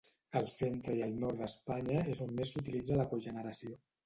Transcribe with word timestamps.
Al 0.37 0.47
centre 0.53 0.95
i 0.99 1.03
al 1.07 1.13
nord 1.23 1.37
d'Espanya 1.43 2.01
és 2.15 2.23
on 2.27 2.33
més 2.41 2.55
s'utilitza 2.55 2.99
la 3.03 3.07
cogeneració. 3.15 3.79